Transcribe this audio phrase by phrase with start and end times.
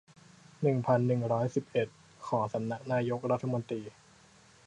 [0.61, 1.87] หนึ่งพันหนึ่งร้อยสิบเอ็ด
[2.27, 3.81] ของสำนักนายกรัฐมนตรี